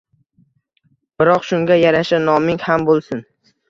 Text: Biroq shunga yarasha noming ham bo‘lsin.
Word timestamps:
Biroq 1.21 1.47
shunga 1.51 1.79
yarasha 1.85 2.23
noming 2.27 2.63
ham 2.69 2.93
bo‘lsin. 2.93 3.29